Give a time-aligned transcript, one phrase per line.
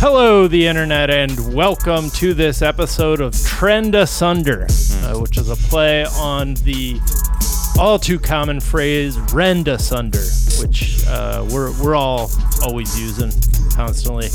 [0.00, 5.56] Hello, the internet, and welcome to this episode of Trend Asunder, uh, which is a
[5.56, 7.00] play on the
[7.76, 10.22] all too common phrase "rend asunder,"
[10.60, 12.30] which uh, we're we're all
[12.62, 13.32] always using
[13.72, 14.28] constantly.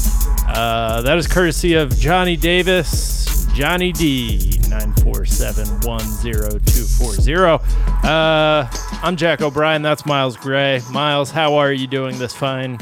[0.49, 6.83] Uh, that is courtesy of Johnny Davis, Johnny D, nine four seven one zero two
[6.83, 7.61] four zero.
[8.03, 8.67] Uh,
[9.01, 9.81] I'm Jack O'Brien.
[9.81, 10.81] That's Miles Gray.
[10.91, 12.79] Miles, how are you doing this fine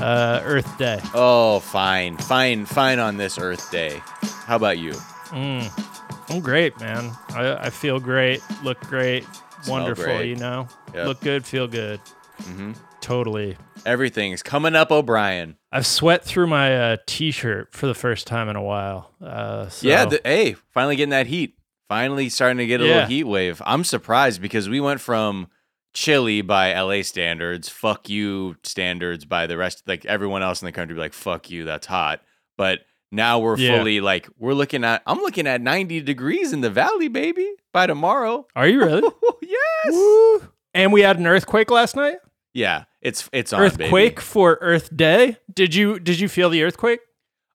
[0.00, 0.98] uh, Earth Day?
[1.14, 4.00] Oh, fine, fine, fine on this Earth Day.
[4.46, 4.94] How about you?
[5.32, 7.10] I'm great, man.
[7.30, 9.24] I, I feel great, look great,
[9.68, 10.04] wonderful.
[10.04, 10.28] great.
[10.28, 11.06] You know, Yep.
[11.06, 12.00] look good, feel good.
[12.42, 12.72] Mm-hmm.
[13.00, 13.56] Totally.
[13.86, 15.56] Everything's coming up, O'Brien.
[15.72, 19.12] I've sweat through my uh, t-shirt for the first time in a while.
[19.22, 21.56] Uh, so, Yeah, the, hey, finally getting that heat.
[21.88, 22.94] Finally starting to get a Yeah.
[22.94, 23.60] little heat wave.
[23.64, 25.48] I'm surprised because we went from
[25.92, 30.72] chilly by LA standards, fuck you standards by the rest, like everyone else in the
[30.72, 32.20] country, be like, fuck you, that's hot.
[32.56, 32.80] But
[33.12, 33.78] now we're Yeah.
[33.78, 37.86] fully like, we're looking at, I'm looking at 90 degrees in the valley, baby, by
[37.86, 38.46] tomorrow.
[38.54, 39.02] are you really?
[39.42, 39.92] yes.
[39.92, 40.48] Woo.
[40.74, 42.18] And we had an earthquake last night.
[42.54, 44.20] Yeah, it's it's on earthquake baby.
[44.22, 45.36] for Earth Day.
[45.52, 46.98] Did you did you feel the earthquake?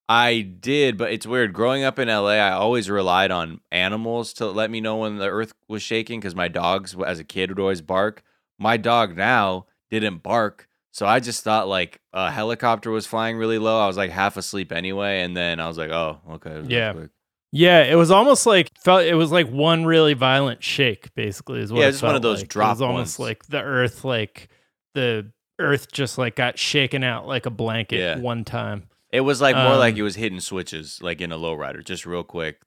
[0.07, 1.51] I did, but it's weird.
[1.53, 5.27] Growing up in LA, I always relied on animals to let me know when the
[5.29, 8.23] earth was shaking because my dogs, as a kid, would always bark.
[8.59, 10.67] My dog now didn't bark.
[10.91, 13.81] So I just thought like a helicopter was flying really low.
[13.83, 15.21] I was like half asleep anyway.
[15.21, 16.61] And then I was like, oh, okay.
[16.67, 16.89] Yeah.
[16.89, 17.09] earthquake.
[17.51, 21.13] Yeah, it was almost like felt it was like one really violent shake.
[21.15, 22.49] Basically, is what Yeah, it just one of those like.
[22.49, 23.27] drop It was almost ones.
[23.29, 24.49] like the earth, like
[24.93, 28.17] the earth, just like got shaken out like a blanket Yeah.
[28.19, 28.87] one time.
[29.15, 32.05] It was like more like Um, it was hitting switches, like in a lowrider, just
[32.05, 32.59] real quick.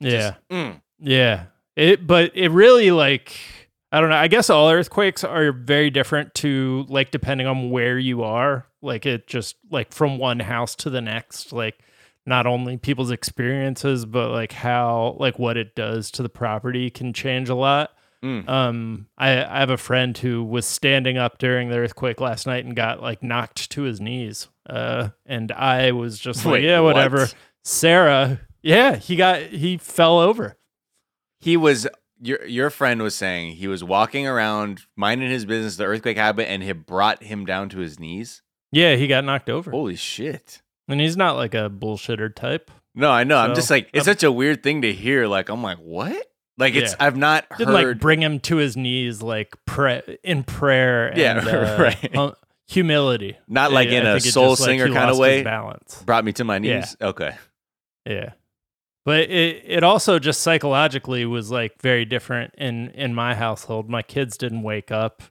[0.00, 0.80] Yeah, Mm.
[0.98, 1.44] yeah.
[1.76, 3.36] It, but it really like
[3.90, 4.16] I don't know.
[4.16, 8.66] I guess all earthquakes are very different to like depending on where you are.
[8.82, 11.52] Like it just like from one house to the next.
[11.52, 11.78] Like
[12.26, 17.12] not only people's experiences, but like how like what it does to the property can
[17.12, 17.92] change a lot.
[18.24, 18.48] Mm.
[18.48, 22.64] Um, I, I have a friend who was standing up during the earthquake last night
[22.64, 24.48] and got like knocked to his knees.
[24.68, 27.18] Uh, and I was just like, yeah, whatever.
[27.18, 27.34] what?
[27.64, 30.56] Sarah, yeah, he got he fell over.
[31.38, 31.86] He was
[32.20, 35.76] your your friend was saying he was walking around minding his business.
[35.76, 38.42] The earthquake happened, and it brought him down to his knees.
[38.72, 39.70] Yeah, he got knocked over.
[39.70, 40.62] Holy shit!
[40.88, 42.70] And he's not like a bullshitter type.
[42.94, 43.38] No, I know.
[43.38, 45.26] I'm just like it's um, such a weird thing to hear.
[45.28, 46.26] Like I'm like, what?
[46.58, 47.06] Like it's Yeah.
[47.06, 47.88] I've not Didn't heard.
[47.88, 51.38] like bring him to his knees like pray in prayer and Yeah,
[51.78, 52.14] uh, right.
[52.14, 52.34] hum-
[52.66, 53.38] humility.
[53.48, 55.42] Not like in a a soul singer kinda way.
[55.42, 56.02] balance.
[56.04, 56.80] brought me to my Yeah.
[56.80, 56.96] knees.
[57.00, 57.34] Okay.
[58.04, 58.32] Yeah.
[59.04, 63.88] But it it also just psychologically was like very different in in my household.
[63.88, 65.22] My kids didn't wake up.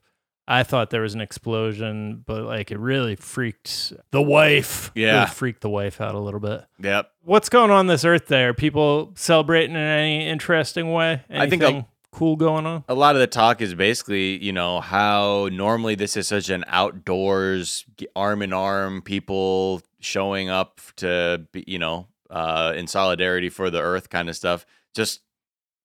[0.50, 4.90] I thought there was an explosion, but like it really freaked the wife.
[4.94, 5.14] Yeah.
[5.20, 6.64] Really freaked the wife out a little bit.
[6.80, 7.10] Yep.
[7.22, 8.32] What's going on this Earth?
[8.32, 11.22] Are people celebrating in any interesting way?
[11.28, 12.82] I think a- Anything cool going on?
[12.88, 16.64] a lot of the talk is basically, you know, how normally this is such an
[16.66, 17.84] outdoors,
[18.16, 23.80] arm in arm, people showing up to, be, you know, uh, in solidarity for the
[23.80, 24.64] earth kind of stuff.
[24.94, 25.20] Just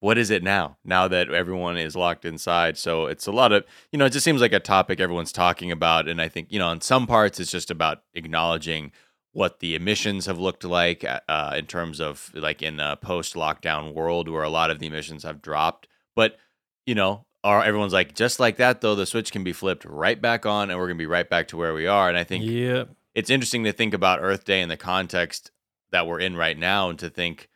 [0.04, 0.76] what is it now?
[0.84, 2.76] Now that everyone is locked inside.
[2.76, 5.72] So it's a lot of, you know, it just seems like a topic everyone's talking
[5.72, 6.08] about.
[6.08, 8.92] And I think, you know, in some parts, it's just about acknowledging
[9.32, 13.94] what the emissions have looked like uh, in terms of like in a post lockdown
[13.94, 15.88] world where a lot of the emissions have dropped.
[16.14, 16.36] But
[16.84, 20.20] you know, are everyone's like just like that though the switch can be flipped right
[20.20, 22.24] back on and we're going to be right back to where we are and I
[22.24, 22.84] think Yeah.
[23.14, 25.50] it's interesting to think about Earth Day in the context
[25.92, 27.48] that we're in right now and to think,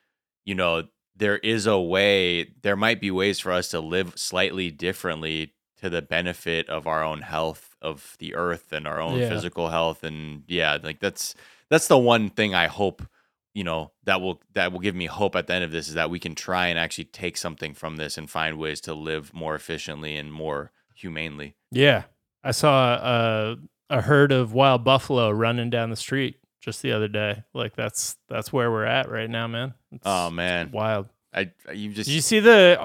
[0.46, 0.84] you know,
[1.18, 5.90] there is a way, there might be ways for us to live slightly differently to
[5.90, 9.28] the benefit of our own health of the earth and our own Yeah.
[9.28, 11.34] physical health and yeah, like that's
[11.70, 13.02] that's the one thing I hope
[13.54, 15.94] you know that will that will give me hope at the end of this is
[15.94, 19.32] that we can try and actually take something from this and find ways to live
[19.34, 21.54] more efficiently and more humanely.
[21.70, 22.04] Yeah.
[22.44, 23.56] I saw a
[23.90, 26.36] a herd of wild buffalo running down the street
[26.68, 27.42] just the other day.
[27.54, 29.72] Like that's that's where we're at right now, man.
[29.92, 31.08] It's Oh man, wild.
[31.34, 32.78] I you just Did you see the?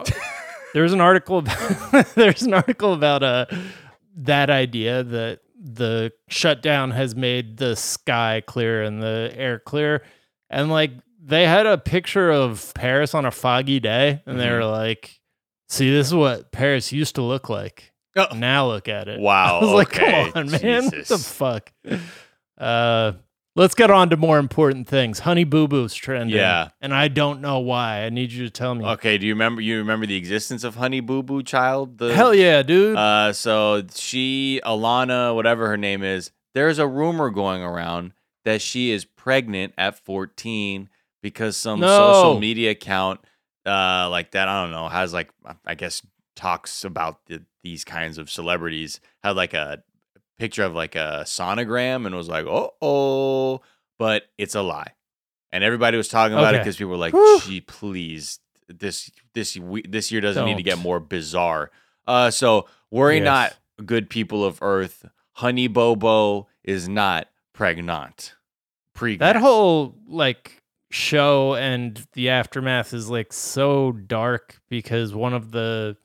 [0.74, 1.40] there was an article.
[1.40, 3.46] About, there's an article about uh
[4.18, 10.04] that idea that the shutdown has made the sky clear and the air clear,
[10.50, 10.92] and like
[11.26, 14.60] they had a picture of Paris on a foggy day, and they Mhm.
[14.60, 15.20] were like,
[15.70, 17.92] "See, this is what Paris used to look like.
[18.16, 18.28] Oh.
[18.36, 20.86] Now look at it." Wow, I was like, "Come on, man!
[20.86, 21.72] What the fuck?"
[22.58, 23.14] Uh,
[23.56, 25.20] let's get on to more important things.
[25.20, 26.36] Honey Boo Boo's trending.
[26.38, 26.70] Yeah.
[26.82, 28.04] and I don't know why.
[28.04, 28.86] I need you to tell me.
[28.86, 31.98] Okay, do you remember you remember the existence of Honey Boo Boo Child?
[31.98, 32.98] The Hell yeah, dude.
[32.98, 38.14] Uh, so she, Alana, whatever her name is, there's a rumor going around
[38.46, 40.90] that she is pregnant at 14
[41.22, 41.88] because some No.
[41.88, 43.20] social media account
[43.66, 45.30] uh like that I don't know has like
[45.66, 46.02] I guess
[46.36, 49.84] talks about the, these kinds of celebrities had like a
[50.38, 53.62] picture of like a sonogram and was like oh oh
[54.00, 54.92] but it's a lie.
[55.52, 57.40] And everybody was talking about it because people were like Whew.
[57.46, 61.70] gee please this this we- this year doesn't need to get more bizarre.
[62.08, 63.26] Uh so worry Yes.
[63.26, 65.06] not good people of earth.
[65.34, 68.36] Honey Boo Boo is not pregnant.
[68.94, 69.20] Pregnant.
[69.20, 75.98] That whole like show and the aftermath is like so dark because one of the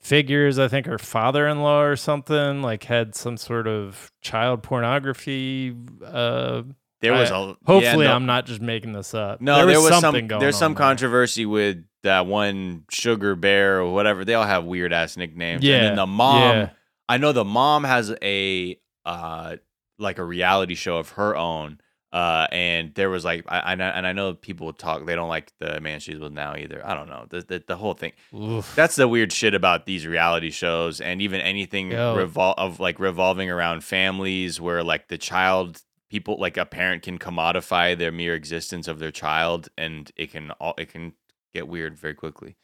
[0.00, 5.74] figures, I think her father-in-law or something, like had some sort of child pornography.
[6.04, 6.62] Uh,
[7.00, 9.40] there was I- a hopefully, yeah, no, I'm not just making this up.
[9.40, 10.26] No, there was, something some.
[10.28, 10.78] going There's some there.
[10.78, 14.24] controversy with that one sugar bear or whatever.
[14.24, 15.62] They all have weird ass nicknames.
[15.64, 16.40] Yeah, and then the mom.
[16.56, 16.70] yeah.
[17.08, 19.56] I know the mom has a uh
[19.98, 21.80] like a reality show of her own.
[22.16, 25.04] Uh, and there was like, I, I know- and I know people talk.
[25.04, 26.80] They don't like the man she's with now either.
[26.90, 28.12] I don't know the the, the whole thing.
[28.34, 28.74] Oof.
[28.74, 33.50] That's the weird shit about these reality shows and even anything revol- of like revolving
[33.50, 38.88] around families where like the child people like a parent can commodify their mere existence
[38.88, 41.12] of their child and it can all it can
[41.52, 42.56] get weird very quickly.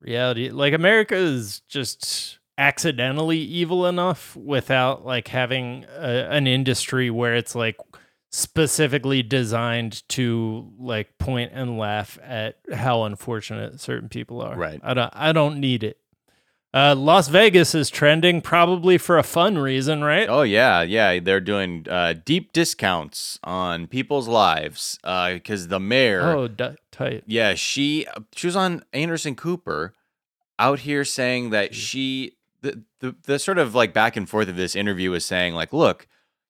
[0.00, 7.34] reality like america is just accidentally evil enough without like having a, an industry where
[7.34, 7.76] it's like
[8.30, 14.56] specifically designed to like point and laugh at how unfortunate certain people are.
[14.56, 14.80] Right.
[14.84, 15.98] i don't i don't need it.
[16.72, 20.28] Uh las vegas is trending probably for a fun reason right?
[20.28, 26.46] Oh yeah, yeah, they're doing uh, deep discounts on people's lives because the mayor oh
[26.46, 27.24] d- tight.
[27.26, 28.06] Yeah, she
[28.36, 29.94] she was on Anderson Cooper
[30.60, 34.54] out here saying that she the, the the sort of like back and forth of
[34.54, 36.06] this interview was saying like, look,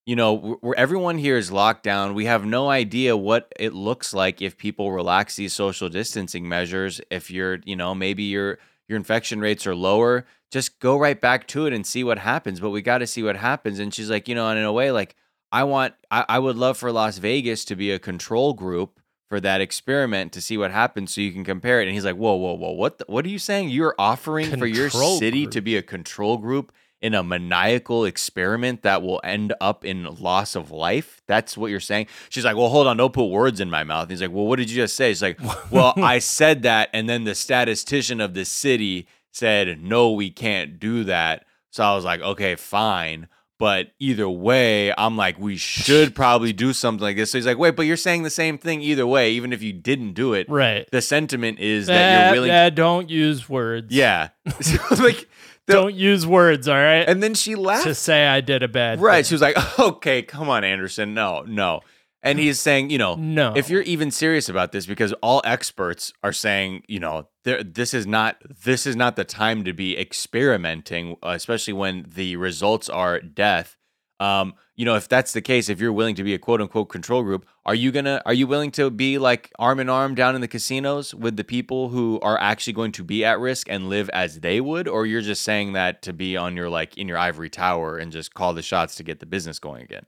[0.06, 2.14] you know, we're, we're- everyone here is locked down.
[2.14, 7.00] We have no idea what it looks like if people relax these social distancing measures.
[7.11, 8.58] If you're, you know, maybe your
[8.88, 12.58] your infection rates are lower, just go right back to it and see what happens.
[12.58, 13.79] But we got to see what happens.
[13.79, 15.14] And she's like, you know, and in a way, like
[15.52, 18.99] I want, I, I would love for Las Vegas to be a control group
[19.29, 21.85] for that experiment to see what happens so you can compare it.
[21.85, 23.69] And he's like, whoa, whoa, whoa, what the, what are you saying?
[23.69, 25.53] You're offering for your city group.
[25.53, 30.55] to be a control group in a maniacal experiment that will end up in loss
[30.55, 31.23] of life?
[31.26, 32.06] That's what you're saying?
[32.29, 34.11] She's like, well, hold on, don't put words in my mouth.
[34.11, 35.11] He's like, well, what did you just say?
[35.11, 36.91] She's like, well, I said that.
[36.93, 41.47] And then the statistician of the city said, no, we can't do that.
[41.70, 43.29] So I was like, okay, fine.
[43.60, 47.30] But either way, I'm like, we should probably do something like this.
[47.30, 49.72] So he's like, wait, but you're saying the same thing either way, even if you
[49.72, 50.48] didn't do it.
[50.48, 52.50] right The sentiment is that Eh, you're willing.
[52.50, 54.30] eh, don't use words Yeah.
[54.60, 55.28] So, like,
[55.66, 57.84] the- don't use words all right and then she laughed.
[57.84, 59.16] to say i did a bad right.
[59.16, 59.24] thing.
[59.28, 61.12] She was like, okay, come on, Anderson.
[61.14, 61.82] No, no.
[62.22, 63.55] And he's saying, you know, no.
[63.56, 67.94] if you're even serious about this because all experts are saying you know there this
[67.94, 73.20] is not this is not the time to be experimenting especially when the results are
[73.20, 73.76] death.
[74.19, 76.90] Um you know if that's the case if you're willing to be a quote unquote
[76.90, 80.34] control group are you gonna are you willing to be like arm in arm down
[80.34, 83.88] in the casinos with the people who are actually going to be at risk and
[83.88, 84.88] live as they would?
[84.88, 88.12] Or you're just saying that to be on your like in your ivory tower and
[88.12, 90.05] just call the shots to get the business going again?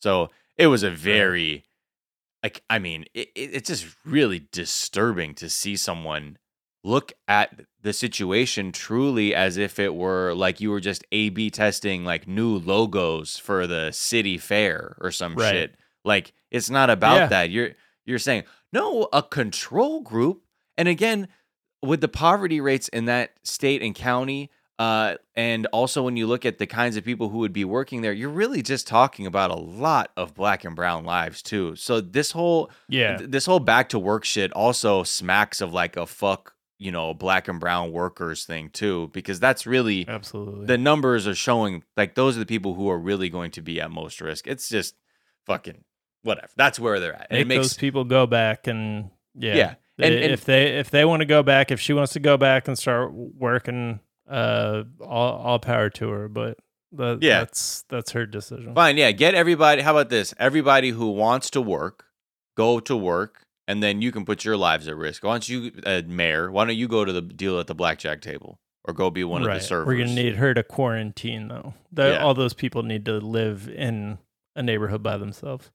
[0.00, 1.64] So it was a very
[2.42, 6.36] like i mean it, it- it's just really disturbing to see someone
[6.84, 11.50] look at the situation truly as if it were like you were just a b
[11.50, 15.52] testing like new logos for the city fair or some Right.
[15.52, 17.26] shit like it's not about Yeah.
[17.28, 17.70] that you're
[18.04, 20.42] you're saying no a control group
[20.78, 21.28] and again
[21.82, 26.44] with the poverty rates in that state and county uh, and also when you look
[26.44, 29.50] at the kinds of people who would be working there you're really just talking about
[29.50, 31.74] a lot of black and brown lives too.
[31.76, 33.16] So this whole yeah.
[33.16, 37.14] th- this whole back to work shit also smacks of like a fuck you know
[37.14, 40.66] black and brown workers thing too because that's really absolutely.
[40.66, 43.80] the numbers are showing like those are the people who are really going to be
[43.80, 44.46] at most risk.
[44.46, 44.94] It's just
[45.46, 45.84] fucking
[46.22, 46.48] whatever.
[46.56, 47.28] That's where they're at.
[47.30, 50.78] And make it makes those people go back and yeah, Yeah, and- and- if they
[50.78, 54.00] if they want to go back, if she wants to go back and start working,
[54.28, 56.28] uh, all all power to her.
[56.28, 56.58] But
[56.92, 57.40] the, Yeah.
[57.40, 58.74] that's that's her decision.
[58.74, 59.10] Fine, yeah.
[59.12, 59.82] Get everybody.
[59.82, 60.34] How about this?
[60.38, 62.06] Everybody who wants to work,
[62.56, 65.24] go to work, and then you can put your lives at risk.
[65.24, 66.50] Why don't you, uh, mayor?
[66.50, 69.42] Why don't you go to the deal at the blackjack table, or go be one
[69.44, 69.56] right.
[69.56, 69.86] of the servers?
[69.86, 71.74] We're gonna need her to quarantine though.
[71.92, 72.24] The, Yeah.
[72.24, 74.18] All those people need to live in
[74.54, 75.70] a neighborhood by themselves.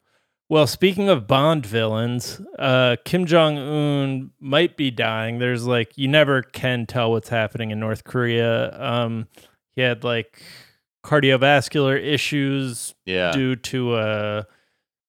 [0.52, 5.40] Well, speaking of Bond villains, uh, Kim Jong Un might be dying.
[5.40, 8.78] There's like you never can tell what's happening in North Korea.
[8.78, 9.30] Um,
[9.70, 10.42] he had like
[11.06, 14.44] cardiovascular issues yeah, due to uh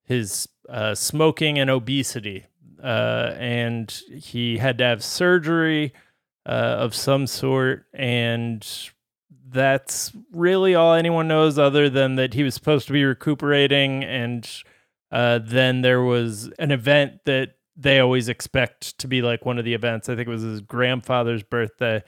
[0.05, 2.47] his uh, smoking and obesity,
[2.81, 5.93] uh, and he had to have surgery
[6.47, 8.65] uh, of some sort, and
[9.49, 14.49] that's really all anyone knows, other than that he was supposed to be recuperating, and
[15.12, 19.64] uh, then there was an event that they always expect to be like one of
[19.64, 20.09] the events.
[20.09, 22.02] I think it was his grandfather's birthday.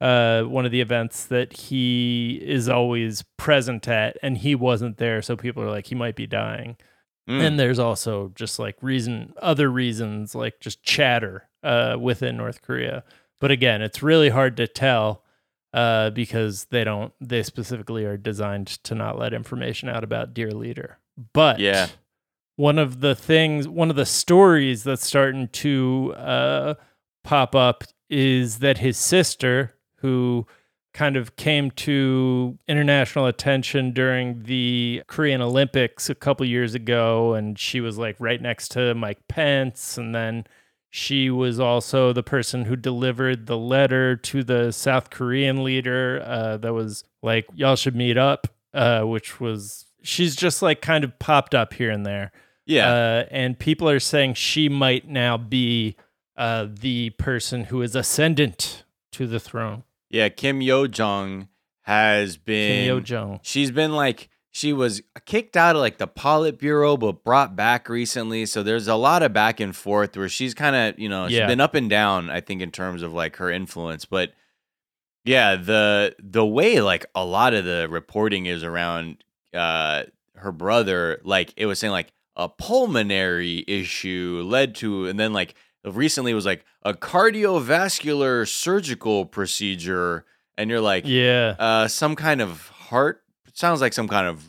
[0.00, 5.22] Uh, one of the events that he is always present at, and he wasn't there,
[5.22, 6.76] so people are like, he might be dying.
[7.28, 7.46] Mm.
[7.46, 13.04] And there's also just like reason, other reasons, like just chatter uh, within North Korea.
[13.40, 15.24] But again, it's really hard to tell
[15.72, 20.52] uh, because they don't, they specifically are designed to not let information out about Dear
[20.52, 20.98] Leader.
[21.32, 21.88] But Yeah.
[22.58, 26.74] One of the things, one of the stories that's starting to uh,
[27.22, 30.44] pop up is that his sister, who
[30.92, 37.56] kind of came to international attention during the Korean Olympics a couple years ago, and
[37.56, 40.44] she was like right next to Mike Pence, and then
[40.90, 46.56] she was also the person who delivered the letter to the South Korean leader uh,
[46.56, 51.16] that was like, y'all should meet up, uh, which was, she's just like kind of
[51.20, 52.32] popped up here and there.
[52.68, 52.88] Yeah.
[52.92, 55.96] Uh, and people are saying she might now be
[56.36, 59.82] uh, the person who is ascendant to the throne.
[60.10, 60.28] yeah.
[60.28, 61.48] Kim Yo Jong
[61.82, 62.84] has been.
[62.84, 63.40] Kim Yo Jong.
[63.42, 68.44] She's been like she was kicked out of like the Politburo, but brought back recently.
[68.46, 71.38] So there's a lot of back and forth where she's kind of you know she's
[71.38, 71.46] Yeah.
[71.46, 72.28] been up and down.
[72.30, 74.32] I think in terms of like her influence, but
[75.24, 80.04] yeah, the the way like a lot of the reporting is around uh
[80.36, 85.54] her brother, like it was saying like a pulmonary issue led to, and then like
[85.84, 90.24] recently it was like a cardiovascular surgical procedure,
[90.56, 91.54] and you're like, Yeah.
[91.58, 93.22] uh, some kind of heart.
[93.54, 94.44] Sounds like some kind of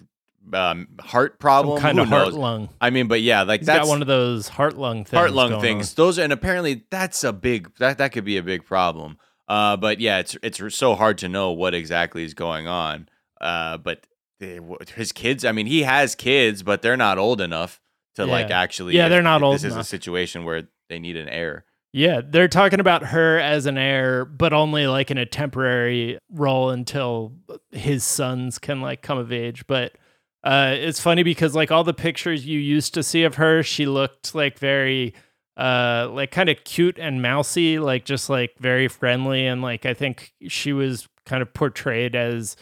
[0.54, 1.78] um, heart problem.
[1.78, 2.36] Some kind Who of heart knows?
[2.36, 2.70] lung.
[2.80, 5.18] I mean, but yeah, like He's that's got one of those heart lung things.
[5.18, 5.94] heart lung things.
[5.96, 9.18] Those are and apparently that's a big that that could be a big problem.
[9.48, 13.10] Uh, but yeah, it's it's so hard to know what exactly is going on.
[13.42, 14.06] Uh, but
[14.40, 14.60] they,
[14.96, 15.46] his kids.
[15.46, 17.82] I mean, he has kids, but they're not old enough
[18.16, 18.96] to like actually.
[18.96, 21.66] Yeah, they're not old This is a situation where they need an heir.
[21.92, 26.70] Yeah, they're talking about her as an heir, but only like in a temporary role
[26.70, 27.34] until
[27.72, 29.66] his sons can like come of age.
[29.66, 29.94] But
[30.44, 33.86] uh, it's funny because like all the pictures you used to see of her, she
[33.86, 35.14] looked like very
[35.58, 39.94] uh like kind of cute and mousy, like just like very friendly and like I
[39.94, 42.56] think she was kind of portrayed as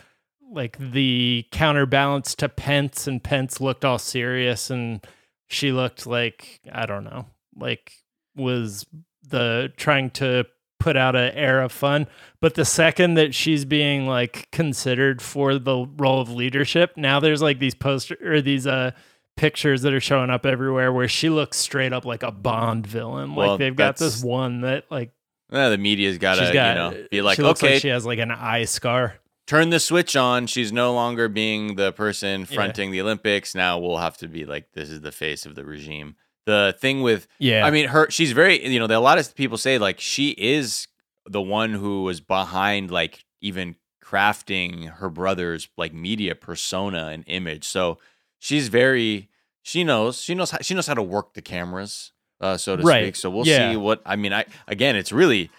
[0.51, 5.05] like the counterbalance to Pence and Pence looked all serious and
[5.47, 7.25] she looked like I don't know,
[7.55, 7.91] like
[8.35, 8.85] was
[9.27, 10.45] the trying to
[10.79, 12.07] put out an air of fun.
[12.39, 17.41] But the second that she's being like considered for the role of leadership, now there's
[17.41, 18.91] like these poster or these uh
[19.35, 23.35] pictures that are showing up everywhere where she looks straight up like a Bond villain.
[23.35, 25.11] Well, like they've got this one that like
[25.49, 28.31] Eh, the media's gotta got you know be like, okay, like she has like an
[28.31, 29.15] eye scar.
[29.47, 30.45] Turn the switch on.
[30.45, 33.55] She's no longer being the person fronting the Olympics.
[33.55, 36.15] Now we'll have to be like, this is the face of the regime.
[36.45, 37.65] The thing with, Yeah.
[37.65, 40.87] I mean, her, she's very, you know, a lot of people say like she is
[41.25, 47.65] the one who was behind like even crafting her brother's like media persona and image.
[47.67, 47.97] So
[48.39, 49.29] she's very,
[49.61, 52.83] she knows, she knows, how, she knows how to work the cameras, uh, so to
[52.83, 53.03] Right.
[53.07, 53.15] speak.
[53.17, 53.71] So we'll Yeah.
[53.71, 55.51] see what, I mean, I, again, it's really,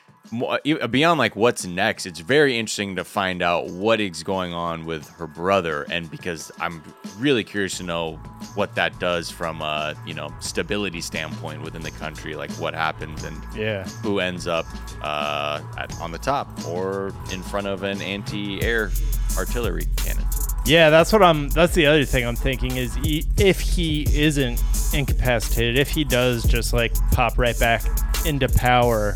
[0.90, 5.08] beyond like what's next it's very interesting to find out what is going on with
[5.10, 6.82] her brother and because i'm
[7.18, 8.16] really curious to know
[8.54, 13.24] what that does from a you know stability standpoint within the country like what happens
[13.24, 13.84] and yeah.
[14.02, 14.66] who ends up
[15.02, 18.90] uh, at, on the top or in front of an anti-air
[19.36, 20.24] artillery cannon
[20.68, 21.48] Yeah, that's what I'm.
[21.48, 26.44] That's the other thing I'm thinking is he, if he isn't incapacitated, if he does
[26.44, 27.84] just like pop right back
[28.26, 29.14] into power,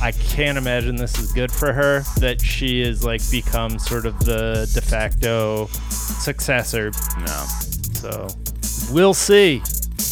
[0.00, 2.02] I can't imagine this is good for her.
[2.18, 6.90] That she is like become sort of the de facto successor.
[7.18, 7.44] no
[7.94, 8.28] So
[8.92, 9.62] we'll see.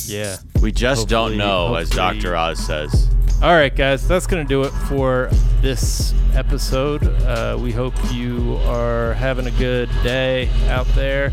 [0.07, 0.37] Yeah.
[0.61, 3.09] we just don't Hopefully- know as dr oz says
[3.43, 5.29] All right, guys, that's going to do it for
[5.61, 7.05] this episode.
[7.23, 11.31] Uh, we hope you are having a good day out there.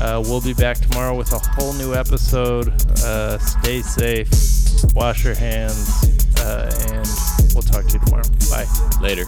[0.00, 2.68] Uh, we'll be back tomorrow with a whole new episode.
[3.02, 4.28] Uh, stay safe,
[4.94, 5.88] wash your hands,
[6.40, 7.06] uh, and
[7.56, 8.22] we'll talk to you tomorrow.
[8.50, 8.66] Bye.
[9.00, 9.24] later